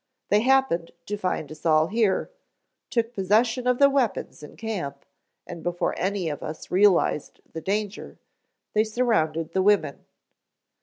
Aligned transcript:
They 0.29 0.39
happened 0.39 0.93
to 1.05 1.15
find 1.15 1.51
us 1.51 1.63
all 1.63 1.85
here; 1.85 2.31
took 2.89 3.13
possession 3.13 3.67
of 3.67 3.77
the 3.77 3.87
weapons 3.87 4.41
in 4.41 4.57
camp, 4.57 5.05
and 5.45 5.61
before 5.61 5.93
any 5.95 6.27
of 6.27 6.41
us 6.41 6.71
realized 6.71 7.39
the 7.53 7.61
danger, 7.61 8.17
they 8.73 8.83
surrounded 8.83 9.51
the 9.53 9.61
women." 9.61 10.07